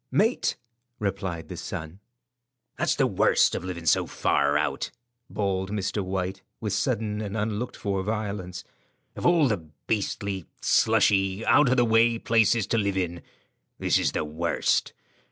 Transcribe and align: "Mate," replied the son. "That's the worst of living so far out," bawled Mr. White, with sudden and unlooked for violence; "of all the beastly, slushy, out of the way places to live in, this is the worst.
"Mate," 0.09 0.57
replied 0.97 1.47
the 1.47 1.55
son. 1.55 1.99
"That's 2.75 2.95
the 2.95 3.05
worst 3.05 3.53
of 3.53 3.63
living 3.63 3.85
so 3.85 4.07
far 4.07 4.57
out," 4.57 4.89
bawled 5.29 5.69
Mr. 5.69 6.03
White, 6.03 6.41
with 6.59 6.73
sudden 6.73 7.21
and 7.21 7.37
unlooked 7.37 7.77
for 7.77 8.01
violence; 8.01 8.63
"of 9.15 9.27
all 9.27 9.47
the 9.47 9.69
beastly, 9.85 10.47
slushy, 10.59 11.45
out 11.45 11.69
of 11.69 11.77
the 11.77 11.85
way 11.85 12.17
places 12.17 12.65
to 12.73 12.79
live 12.79 12.97
in, 12.97 13.21
this 13.77 13.99
is 13.99 14.13
the 14.13 14.25
worst. 14.25 14.93